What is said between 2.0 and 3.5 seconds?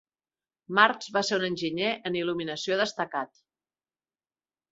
en il·luminació destacat.